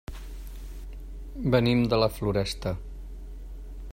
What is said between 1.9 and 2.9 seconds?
de la Floresta.